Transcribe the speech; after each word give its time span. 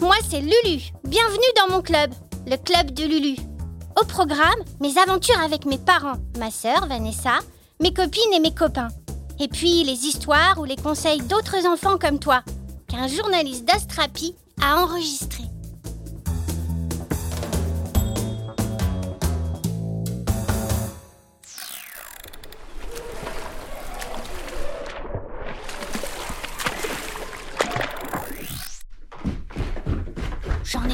moi 0.00 0.14
c'est 0.28 0.40
Lulu. 0.40 0.82
Bienvenue 1.04 1.52
dans 1.56 1.74
mon 1.74 1.82
club, 1.82 2.12
le 2.46 2.56
club 2.56 2.92
de 2.92 3.04
Lulu. 3.04 3.36
Au 4.00 4.04
programme, 4.04 4.60
mes 4.80 4.96
aventures 4.96 5.40
avec 5.40 5.64
mes 5.64 5.78
parents, 5.78 6.18
ma 6.38 6.50
sœur 6.50 6.86
Vanessa, 6.86 7.40
mes 7.80 7.92
copines 7.92 8.32
et 8.32 8.40
mes 8.40 8.54
copains. 8.54 8.88
Et 9.40 9.48
puis 9.48 9.82
les 9.82 10.06
histoires 10.06 10.58
ou 10.58 10.64
les 10.64 10.76
conseils 10.76 11.22
d'autres 11.22 11.66
enfants 11.66 11.98
comme 11.98 12.20
toi, 12.20 12.42
qu'un 12.88 13.08
journaliste 13.08 13.64
d'Astrapi 13.64 14.36
a 14.62 14.82
enregistré. 14.82 15.44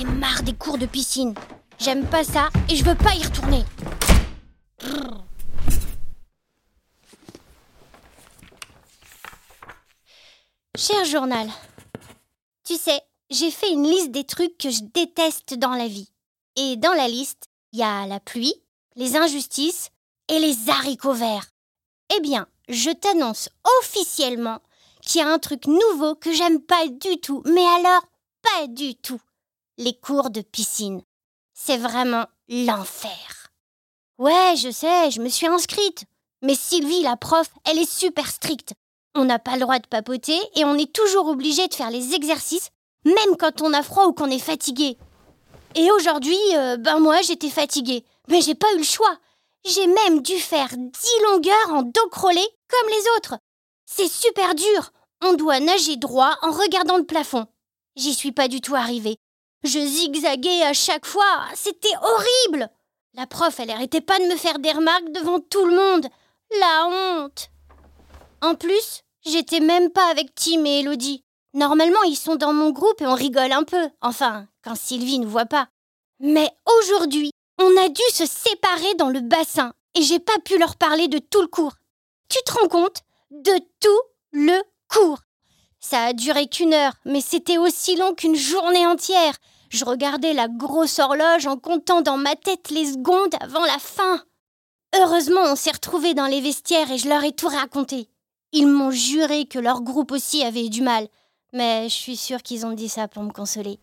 Marre 0.05 0.43
des 0.43 0.55
cours 0.55 0.79
de 0.79 0.87
piscine. 0.87 1.35
J'aime 1.79 2.07
pas 2.07 2.25
ça 2.25 2.49
et 2.69 2.77
je 2.77 2.85
veux 2.85 2.95
pas 2.95 3.15
y 3.15 3.23
retourner. 3.23 3.65
Cher 10.77 11.05
journal, 11.05 11.49
tu 12.65 12.75
sais, 12.77 13.01
j'ai 13.31 13.51
fait 13.51 13.71
une 13.71 13.85
liste 13.85 14.11
des 14.11 14.25
trucs 14.25 14.59
que 14.59 14.71
je 14.71 14.83
déteste 14.83 15.55
dans 15.55 15.75
la 15.75 15.89
vie. 15.89 16.11
Et 16.57 16.77
dans 16.77 16.93
la 16.93 17.09
liste, 17.09 17.49
il 17.73 17.81
y 17.81 17.83
a 17.83 18.07
la 18.07 18.21
pluie, 18.21 18.55
les 18.97 19.17
injustices 19.17 19.91
et 20.29 20.39
les 20.39 20.71
haricots 20.71 21.13
verts. 21.13 21.47
Eh 22.17 22.21
bien, 22.21 22.47
je 22.69 22.91
t'annonce 22.91 23.49
officiellement 23.81 24.61
qu'il 25.03 25.21
y 25.21 25.25
a 25.25 25.29
un 25.29 25.39
truc 25.39 25.67
nouveau 25.67 26.15
que 26.15 26.33
j'aime 26.33 26.61
pas 26.61 26.87
du 26.89 27.19
tout, 27.21 27.43
mais 27.47 27.65
alors 27.65 28.03
pas 28.43 28.67
du 28.69 28.95
tout. 28.95 29.21
Les 29.77 29.95
cours 29.99 30.31
de 30.31 30.41
piscine. 30.41 31.03
C'est 31.53 31.79
vraiment 31.79 32.27
l'enfer. 32.49 33.51
Ouais, 34.19 34.55
je 34.57 34.71
sais, 34.71 35.11
je 35.11 35.21
me 35.21 35.29
suis 35.29 35.49
inscrite. 35.49 36.05
Mais 36.43 36.55
Sylvie, 36.55 37.03
la 37.03 37.17
prof, 37.17 37.49
elle 37.65 37.79
est 37.79 37.91
super 37.91 38.29
stricte. 38.31 38.75
On 39.17 39.25
n'a 39.25 39.41
pas 39.41 39.55
le 39.55 39.61
droit 39.61 39.81
de 39.81 39.87
papoter 39.89 40.39
et 40.55 40.65
on 40.65 40.75
est 40.77 40.93
toujours 40.93 41.27
obligé 41.27 41.67
de 41.67 41.75
faire 41.75 41.91
les 41.91 42.15
exercices, 42.15 42.71
même 43.05 43.37
quand 43.39 43.63
on 43.63 43.73
a 43.73 43.83
froid 43.83 44.07
ou 44.07 44.13
qu'on 44.13 44.31
est 44.31 44.39
fatigué. 44.39 44.97
Et 45.75 45.91
aujourd'hui, 45.91 46.39
euh, 46.55 46.77
ben 46.77 47.01
moi, 47.01 47.21
j'étais 47.23 47.51
fatiguée. 47.51 48.05
Mais 48.29 48.41
j'ai 48.41 48.55
pas 48.55 48.73
eu 48.75 48.79
le 48.79 48.85
choix. 48.85 49.19
J'ai 49.65 49.89
même 49.89 50.23
dû 50.23 50.39
faire 50.39 50.69
dix 50.69 51.23
longueurs 51.33 51.71
en 51.71 51.83
dos 51.83 52.09
crawlé 52.13 52.47
comme 52.69 52.91
les 52.91 53.05
autres. 53.17 53.39
C'est 53.87 54.11
super 54.11 54.55
dur. 54.55 54.93
On 55.23 55.35
doit 55.35 55.59
nager 55.59 55.97
droit 55.97 56.37
en 56.43 56.53
regardant 56.53 56.97
le 56.97 57.07
plafond. 57.07 57.47
J'y 57.97 58.15
suis 58.15 58.33
pas 58.33 58.47
du 58.47 58.61
tout 58.61 58.75
arrivée. 58.77 59.19
Je 59.65 59.79
zigzaguais 59.79 60.63
à 60.63 60.75
chaque 60.75 61.07
fois. 61.07 61.47
C'était 61.55 61.97
horrible. 62.03 62.69
La 63.15 63.27
prof, 63.27 63.59
elle 63.59 63.71
arrêtait 63.71 64.03
pas 64.03 64.19
de 64.19 64.27
me 64.27 64.37
faire 64.37 64.59
des 64.59 64.73
remarques 64.73 65.11
devant 65.13 65.41
tout 65.41 65.65
le 65.65 65.75
monde. 65.75 66.07
La 66.61 66.87
honte. 66.87 67.49
En 68.43 68.57
plus, 68.57 69.01
j'étais 69.25 69.61
même 69.61 69.91
pas 69.91 70.11
avec 70.11 70.35
Tim 70.35 70.67
et 70.67 70.81
Elodie. 70.81 71.25
Normalement, 71.55 72.03
ils 72.03 72.17
sont 72.17 72.37
dans 72.37 72.53
mon 72.53 72.71
groupe 72.71 73.01
et 73.01 73.07
on 73.07 73.15
rigole 73.15 73.53
un 73.53 73.63
peu. 73.63 73.89
Enfin, 74.03 74.47
quand 74.63 74.75
Sylvie 74.75 75.19
ne 75.19 75.27
voit 75.27 75.47
pas. 75.47 75.69
Mais 76.21 76.51
aujourd'hui, 76.79 77.31
on 77.59 77.77
a 77.79 77.89
dû 77.89 78.03
se 78.13 78.27
séparer 78.27 78.95
dans 78.97 79.09
le 79.09 79.21
bassin 79.21 79.73
et 79.95 80.03
j'ai 80.03 80.19
pas 80.19 80.39
pu 80.45 80.59
leur 80.59 80.77
parler 80.77 81.09
de 81.09 81.19
tout 81.19 81.41
le 81.41 81.49
cours. 81.49 81.75
Tu 82.29 82.39
te 82.45 82.53
rends 82.53 82.69
compte? 82.69 83.01
De 83.31 83.59
tout. 83.81 84.01
Ça 85.87 86.03
a 86.05 86.13
duré 86.15 86.47
qu'une 86.47 86.73
heure, 86.73 86.95
mais 87.05 87.21
c'était 87.21 87.59
aussi 87.59 87.95
long 87.95 88.15
qu'une 88.15 88.37
journée 88.37 88.87
entière. 88.87 89.35
Je 89.69 89.85
regardais 89.85 90.33
la 90.33 90.49
grosse 90.49 90.99
horloge 90.99 91.47
en 91.47 91.59
comptant 91.59 92.01
dans 92.01 92.17
ma 92.17 92.37
tête 92.37 92.71
les 92.71 92.93
secondes 92.93 93.35
avant 93.39 93.67
la 93.67 93.79
fin. 93.79 94.25
Heureusement, 94.97 95.43
on 95.43 95.57
s'est 95.57 95.73
retrouvés 95.73 96.15
dans 96.15 96.27
les 96.27 96.41
vestiaires 96.41 96.91
et 96.91 96.97
je 96.97 97.07
leur 97.07 97.23
ai 97.23 97.33
tout 97.33 97.49
raconté. 97.49 98.09
Ils 98.53 98.67
m'ont 98.67 98.93
juré 98.93 99.45
que 99.45 99.59
leur 99.59 99.83
groupe 99.83 100.13
aussi 100.13 100.43
avait 100.43 100.71
du 100.71 100.81
mal, 100.81 101.07
mais 101.53 101.91
je 101.91 101.95
suis 101.95 102.17
sûre 102.17 102.43
qu'ils 102.43 102.65
ont 102.65 102.73
dit 102.73 102.89
ça 102.89 103.07
pour 103.07 103.23
me 103.23 103.31
consoler. 103.31 103.79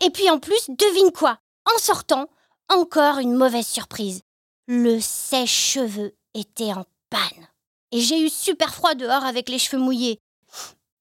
Et 0.00 0.10
puis 0.10 0.28
en 0.30 0.40
plus, 0.40 0.66
devine 0.68 1.12
quoi? 1.12 1.38
En 1.72 1.78
sortant, 1.78 2.26
encore 2.68 3.18
une 3.18 3.36
mauvaise 3.36 3.68
surprise. 3.68 4.22
Le 4.66 4.98
sèche-cheveux 4.98 6.16
était 6.34 6.72
en 6.72 6.84
panne. 7.08 7.46
Et 7.92 8.00
j'ai 8.00 8.20
eu 8.20 8.28
super 8.28 8.74
froid 8.74 8.96
dehors 8.96 9.24
avec 9.24 9.48
les 9.48 9.60
cheveux 9.60 9.80
mouillés. 9.80 10.18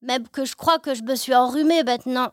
Même 0.04 0.28
que 0.28 0.44
je 0.44 0.56
crois 0.56 0.80
que 0.80 0.94
je 0.94 1.02
me 1.02 1.16
suis 1.16 1.34
enrhumée 1.34 1.82
maintenant. 1.84 2.32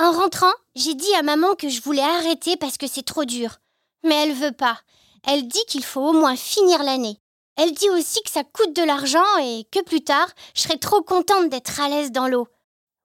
En 0.00 0.10
rentrant, 0.10 0.52
j'ai 0.74 0.94
dit 0.94 1.14
à 1.14 1.22
maman 1.22 1.54
que 1.54 1.68
je 1.68 1.80
voulais 1.80 2.02
arrêter 2.02 2.56
parce 2.56 2.76
que 2.76 2.88
c'est 2.88 3.04
trop 3.04 3.24
dur. 3.24 3.58
Mais 4.02 4.16
elle 4.16 4.32
veut 4.32 4.52
pas. 4.52 4.78
Elle 5.26 5.46
dit 5.46 5.64
qu'il 5.68 5.84
faut 5.84 6.00
au 6.00 6.12
moins 6.12 6.34
finir 6.34 6.82
l'année. 6.82 7.20
Elle 7.56 7.72
dit 7.72 7.88
aussi 7.90 8.20
que 8.22 8.30
ça 8.30 8.42
coûte 8.42 8.74
de 8.74 8.82
l'argent 8.82 9.36
et 9.42 9.64
que 9.70 9.80
plus 9.84 10.02
tard, 10.02 10.28
je 10.54 10.62
serai 10.62 10.78
trop 10.78 11.02
contente 11.02 11.50
d'être 11.50 11.80
à 11.80 11.88
l'aise 11.88 12.10
dans 12.10 12.26
l'eau. 12.26 12.48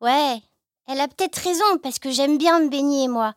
Ouais, 0.02 0.42
elle 0.88 1.02
a 1.02 1.08
peut-être 1.08 1.36
raison 1.36 1.78
parce 1.84 2.00
que 2.00 2.10
j'aime 2.10 2.40
bien 2.40 2.60
me 2.60 2.70
baigner, 2.70 3.08
moi. 3.08 3.36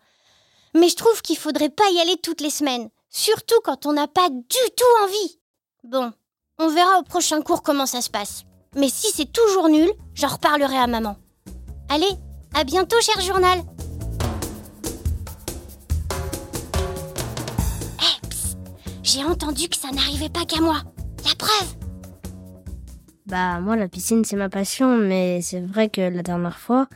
Mais 0.75 0.89
je 0.89 0.97
trouve 0.97 1.21
qu'il 1.21 1.37
faudrait 1.37 1.71
pas 1.71 1.91
y 1.91 2.01
aller 2.01 2.17
toutes 2.17 2.41
les 2.41 2.51
semaines, 2.51 2.89
surtout 3.11 3.61
quand 3.63 3.85
on 3.85 3.93
n'a 3.93 4.09
pas 4.09 4.31
du 4.31 4.45
tout 4.47 5.03
envie. 5.05 5.41
Bon, 5.83 6.13
on 6.59 6.69
verra 6.69 6.99
au 6.99 7.03
prochain 7.03 7.43
cours 7.43 7.63
comment 7.63 7.87
ça 7.87 8.01
se 8.01 8.11
passe. 8.11 8.45
Mais 8.77 8.89
si 8.89 9.11
c'est 9.13 9.33
toujours 9.33 9.69
nul, 9.69 9.89
j'en 10.15 10.29
reparlerai 10.29 10.77
à 10.77 10.87
maman. 10.87 11.17
Allez, 11.89 12.11
à 12.55 12.65
bientôt, 12.65 13.01
cher 13.01 13.21
journal. 13.21 13.59
Hé, 18.01 18.29
j'ai 19.03 19.25
entendu 19.25 19.69
que 19.69 19.77
ça 19.77 19.91
n'arrivait 19.91 20.29
pas 20.29 20.45
qu'à 20.45 20.61
moi. 20.61 20.83
La 21.25 21.35
preuve 21.35 21.75
Bah, 23.27 23.61
moi, 23.61 23.77
la 23.77 23.89
piscine, 23.89 24.25
c'est 24.25 24.37
ma 24.37 24.49
passion, 24.49 24.97
mais 24.97 25.41
c'est 25.43 25.61
vrai 25.61 25.89
que 25.89 26.01
la 26.01 26.23
dernière 26.23 26.59
fois, 26.59 26.89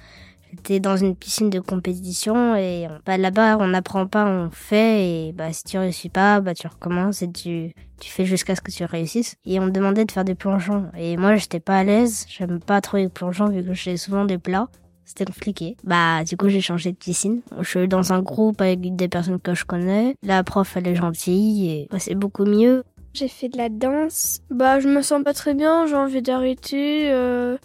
j'étais 0.53 0.81
dans 0.81 0.97
une 0.97 1.17
piscine 1.17 1.51
de 1.51 1.61
compétition 1.61 2.55
et 2.55 2.87
bah, 3.07 3.17
là-bas, 3.17 3.57
on 3.59 3.69
n'apprend 3.69 4.07
pas, 4.07 4.27
on 4.27 4.51
fait 4.51 5.07
et 5.07 5.33
bah, 5.33 5.53
si 5.53 5.65
tu 5.65 5.79
réussis 5.79 6.09
pas, 6.09 6.41
bah, 6.41 6.55
tu 6.55 6.67
recommences 6.67 7.23
et 7.23 7.31
tu, 7.31 7.73
tu 8.01 8.11
fais 8.11 8.25
jusqu'à 8.25 8.55
ce 8.55 8.61
que 8.61 8.71
tu 8.71 8.85
réussisses. 8.85 9.37
Et 9.45 9.59
on 9.61 9.67
me 9.67 9.71
demandait 9.71 10.05
de 10.05 10.13
faire 10.13 10.25
des 10.25 10.35
plongeons. 10.35 10.91
Et 10.97 11.17
moi, 11.17 11.37
j'étais 11.37 11.61
pas 11.61 11.79
à 11.79 11.85
l'aise, 11.85 12.27
j'aime 12.29 12.61
pas 12.61 12.81
trop 12.81 12.99
les 12.99 13.09
plongeons 13.09 13.49
vu 13.49 13.65
que 13.65 13.73
je 13.73 13.83
fais 13.83 13.97
souvent 13.97 14.25
des 14.25 14.39
plats. 14.39 14.69
C'était 15.05 15.25
compliqué. 15.25 15.77
Bah, 15.85 16.25
du 16.25 16.37
coup, 16.37 16.49
j'ai 16.49 16.61
changé 16.61 16.93
de 16.93 16.97
piscine. 16.97 17.41
Je 17.59 17.69
suis 17.69 17.89
dans 17.89 18.13
un 18.13 18.23
groupe 18.23 18.61
avec 18.61 18.81
des 18.97 19.09
personnes 19.09 19.41
que 19.41 19.55
je 19.55 19.65
connais. 19.65 20.15
La 20.23 20.43
prof, 20.45 20.77
elle 20.77 20.87
est 20.87 20.95
gentille 20.95 21.71
et 21.71 21.89
bah, 21.91 21.99
c'est 21.99 22.15
beaucoup 22.15 22.45
mieux. 22.45 22.85
J'ai 23.15 23.29
fait 23.29 23.49
de 23.49 23.59
la 23.59 23.69
danse. 23.69 24.41
Bah, 24.51 24.81
je 24.81 24.89
me 24.89 25.03
sens 25.03 25.23
pas 25.23 25.35
très 25.35 25.55
bien, 25.55 25.87
j'ai 25.87 25.97
envie 25.97 26.23
d'arrêter. 26.23 27.11
Euh, 27.11 27.59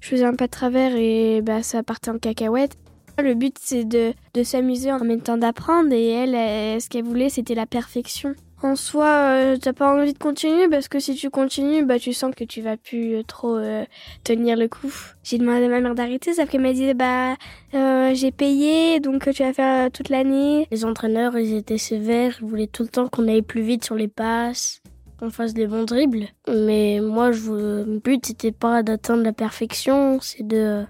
je 0.00 0.08
faisais 0.08 0.24
un 0.24 0.34
pas 0.34 0.46
de 0.46 0.52
travers 0.52 0.94
et 0.96 1.40
bah, 1.42 1.62
ça 1.62 1.82
partait 1.82 2.10
en 2.10 2.18
cacahuète. 2.18 2.76
Le 3.18 3.34
but, 3.34 3.56
c'est 3.60 3.84
de, 3.84 4.12
de 4.34 4.42
s'amuser 4.44 4.92
en 4.92 5.00
même 5.00 5.20
temps 5.20 5.38
d'apprendre 5.38 5.92
et 5.92 6.08
elle, 6.08 6.80
ce 6.80 6.88
qu'elle 6.88 7.04
voulait, 7.04 7.28
c'était 7.28 7.56
la 7.56 7.66
perfection 7.66 8.34
en 8.62 8.74
soi, 8.74 9.06
euh, 9.06 9.56
t'as 9.56 9.72
pas 9.72 9.92
envie 9.94 10.12
de 10.12 10.18
continuer 10.18 10.68
parce 10.68 10.88
que 10.88 10.98
si 10.98 11.14
tu 11.14 11.30
continues, 11.30 11.84
bah 11.84 11.98
tu 11.98 12.12
sens 12.12 12.34
que 12.34 12.42
tu 12.42 12.60
vas 12.60 12.76
plus 12.76 13.14
euh, 13.14 13.22
trop 13.22 13.56
euh, 13.56 13.84
tenir 14.24 14.56
le 14.56 14.66
coup. 14.66 14.92
J'ai 15.22 15.38
demandé 15.38 15.66
à 15.66 15.68
ma 15.68 15.80
mère 15.80 15.94
d'arrêter, 15.94 16.34
sauf 16.34 16.48
qu'elle 16.48 16.62
m'a 16.62 16.72
dit 16.72 16.92
bah 16.94 17.36
j'ai 17.72 18.32
payé 18.32 18.98
donc 18.98 19.30
tu 19.32 19.42
vas 19.44 19.52
faire 19.52 19.90
toute 19.92 20.08
l'année. 20.08 20.66
Les 20.72 20.84
entraîneurs, 20.84 21.38
ils 21.38 21.54
étaient 21.54 21.78
sévères, 21.78 22.36
ils 22.40 22.48
voulaient 22.48 22.66
tout 22.66 22.82
le 22.82 22.88
temps 22.88 23.08
qu'on 23.08 23.28
aille 23.28 23.42
plus 23.42 23.62
vite 23.62 23.84
sur 23.84 23.94
les 23.94 24.08
passes, 24.08 24.82
qu'on 25.18 25.30
fasse 25.30 25.54
des 25.54 25.66
bons 25.66 25.84
dribbles. 25.84 26.28
Mais 26.48 27.00
moi, 27.02 27.32
je, 27.32 27.84
le 27.84 27.98
but 27.98 28.26
c'était 28.26 28.52
pas 28.52 28.82
d'atteindre 28.82 29.22
la 29.22 29.32
perfection, 29.32 30.18
c'est 30.20 30.46
de 30.46 30.84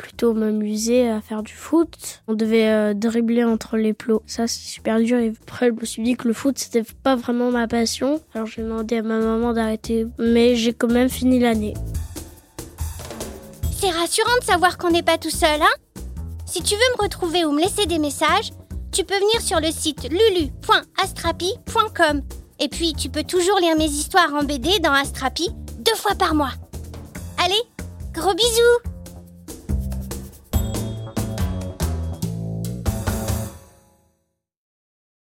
plutôt 0.00 0.32
m'amuser 0.32 1.10
à 1.10 1.20
faire 1.20 1.42
du 1.42 1.52
foot. 1.52 2.22
On 2.26 2.32
devait 2.34 2.68
euh, 2.68 2.94
dribbler 2.94 3.44
entre 3.44 3.76
les 3.76 3.92
plots. 3.92 4.22
Ça, 4.26 4.46
c'est 4.46 4.66
super 4.66 4.98
dur. 4.98 5.18
Et 5.18 5.34
après, 5.42 5.66
je 5.68 5.72
me 5.72 5.84
suis 5.84 6.02
dit 6.02 6.16
que 6.16 6.26
le 6.26 6.32
foot, 6.32 6.56
c'était 6.58 6.84
pas 7.02 7.16
vraiment 7.16 7.50
ma 7.50 7.68
passion. 7.68 8.18
Alors, 8.34 8.46
j'ai 8.46 8.62
demandé 8.62 8.96
à 8.96 9.02
ma 9.02 9.20
maman 9.20 9.52
d'arrêter. 9.52 10.06
Mais 10.18 10.56
j'ai 10.56 10.72
quand 10.72 10.90
même 10.90 11.10
fini 11.10 11.38
l'année. 11.38 11.74
C'est 13.78 13.90
rassurant 13.90 14.38
de 14.40 14.44
savoir 14.44 14.78
qu'on 14.78 14.90
n'est 14.90 15.02
pas 15.02 15.18
tout 15.18 15.28
seul, 15.28 15.60
hein 15.60 15.74
Si 16.46 16.62
tu 16.62 16.72
veux 16.74 16.96
me 16.98 17.02
retrouver 17.02 17.44
ou 17.44 17.52
me 17.52 17.60
laisser 17.60 17.84
des 17.84 17.98
messages, 17.98 18.52
tu 18.92 19.04
peux 19.04 19.16
venir 19.16 19.42
sur 19.42 19.60
le 19.60 19.70
site 19.70 20.08
lulu.astrapi.com. 20.10 22.22
Et 22.62 22.68
puis, 22.68 22.92
tu 22.92 23.08
peux 23.08 23.24
toujours 23.24 23.58
lire 23.58 23.76
mes 23.76 23.86
histoires 23.86 24.34
en 24.34 24.44
BD 24.44 24.78
dans 24.80 24.92
Astrapi 24.92 25.48
deux 25.78 25.94
fois 25.94 26.14
par 26.14 26.34
mois. 26.34 26.52
Allez, 27.42 27.62
gros 28.12 28.34
bisous 28.34 28.89